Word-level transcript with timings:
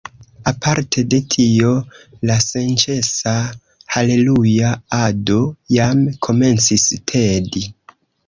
Aparte 0.51 1.01
de 1.13 1.17
tio 1.33 1.73
la 2.29 2.37
senĉesa 2.45 3.35
haleluja-ado 3.97 5.37
jam 5.77 6.03
komencis 6.29 6.89
tedi. 7.13 7.65